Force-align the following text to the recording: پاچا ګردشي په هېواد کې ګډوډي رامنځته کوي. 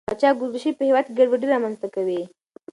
پاچا 0.09 0.29
ګردشي 0.39 0.71
په 0.77 0.83
هېواد 0.87 1.05
کې 1.07 1.13
ګډوډي 1.19 1.47
رامنځته 1.53 1.87
کوي. 1.95 2.21